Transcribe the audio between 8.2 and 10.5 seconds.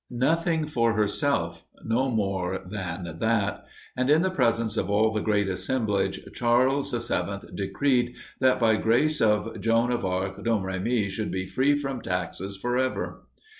that by grace of Joan of Arc,